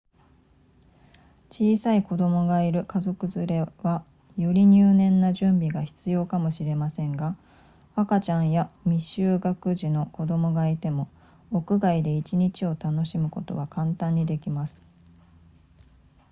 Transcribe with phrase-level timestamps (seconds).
[1.51, 4.03] 小さい子供がいる家族連れは
[4.35, 7.37] より入念な準備が必要かもしれませんが
[7.93, 11.07] 赤ちゃんや未就学児の子供がいても
[11.51, 14.81] 屋外で1日を楽しむことは簡単にできます